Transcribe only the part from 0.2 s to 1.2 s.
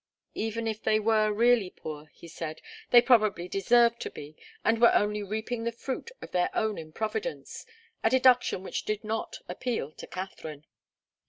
Even if they